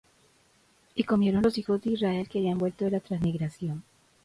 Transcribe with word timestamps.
Y 0.95 1.03
comieron 1.03 1.43
los 1.43 1.59
hijos 1.59 1.79
de 1.83 1.91
Israel 1.91 2.27
que 2.27 2.39
habían 2.39 2.57
vuelto 2.57 2.85
de 2.85 2.89
la 2.89 3.01
transmigración, 3.01 3.83